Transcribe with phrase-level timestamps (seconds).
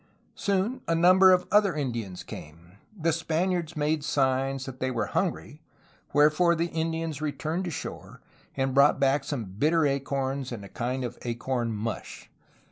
[0.33, 2.71] Soon a number of other Indians came.
[2.99, 5.61] The Spaniards made signs that they were hungry,
[6.11, 8.19] wherefore the Indians returned to shore
[8.57, 12.31] and brought back some bitter acorns and a kind of acorn mush.